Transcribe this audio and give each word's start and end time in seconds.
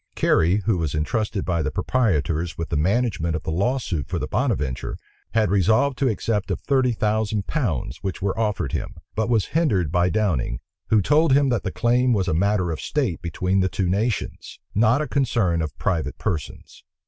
Cary 0.15 0.61
who 0.61 0.79
was 0.79 0.95
intrusted 0.95 1.45
by 1.45 1.61
the 1.61 1.69
proprietors 1.69 2.57
with 2.57 2.69
the 2.69 2.75
management 2.75 3.35
of 3.35 3.43
the 3.43 3.51
lawsuit 3.51 4.07
for 4.07 4.17
the 4.17 4.25
Bonaventure, 4.25 4.97
had 5.35 5.51
resolved 5.51 5.95
to 5.99 6.07
accept 6.09 6.49
of 6.49 6.59
thirty 6.59 6.91
thousand 6.91 7.45
pounds, 7.45 7.97
which 8.01 8.19
were 8.19 8.35
offered 8.35 8.71
him; 8.71 8.95
but 9.13 9.29
was 9.29 9.45
hindered 9.53 9.91
by 9.91 10.09
Downing, 10.09 10.59
who 10.87 11.03
told 11.03 11.33
him 11.33 11.49
that 11.49 11.61
the 11.61 11.71
claim 11.71 12.13
was 12.13 12.27
a 12.27 12.33
matter 12.33 12.71
of 12.71 12.81
state 12.81 13.21
between 13.21 13.59
the 13.59 13.69
two 13.69 13.87
nations, 13.89 14.59
not 14.73 15.03
a 15.03 15.07
concern 15.07 15.61
of 15.61 15.77
private 15.77 16.17
persons. 16.17 16.83